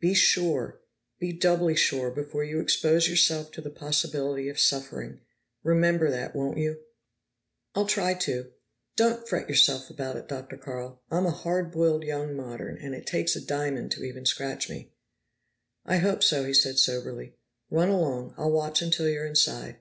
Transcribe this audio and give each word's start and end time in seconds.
Be 0.00 0.14
sure, 0.14 0.80
be 1.20 1.30
doubly 1.34 1.76
sure, 1.76 2.10
before 2.10 2.42
you 2.42 2.58
expose 2.58 3.06
yourself 3.06 3.50
to 3.50 3.60
the 3.60 3.68
possibility 3.68 4.48
of 4.48 4.58
suffering. 4.58 5.20
Remember 5.62 6.10
that, 6.10 6.34
won't 6.34 6.56
you?" 6.56 6.80
"I'll 7.74 7.84
try 7.84 8.14
to. 8.14 8.50
Don't 8.96 9.28
fret 9.28 9.46
yourself 9.46 9.90
about 9.90 10.16
it, 10.16 10.26
Dr. 10.26 10.56
Carl; 10.56 11.02
I'm 11.10 11.26
a 11.26 11.30
hard 11.30 11.70
boiled 11.70 12.02
young 12.04 12.34
modern, 12.34 12.78
and 12.78 12.94
it 12.94 13.06
takes 13.06 13.36
a 13.36 13.44
diamond 13.44 13.90
to 13.90 14.04
even 14.04 14.24
scratch 14.24 14.70
me." 14.70 14.94
"I 15.84 15.98
hope 15.98 16.22
so," 16.22 16.44
he 16.44 16.54
said 16.54 16.78
soberly. 16.78 17.34
"Run 17.68 17.90
along; 17.90 18.32
I'll 18.38 18.52
watch 18.52 18.80
until 18.80 19.06
you're 19.10 19.26
inside." 19.26 19.80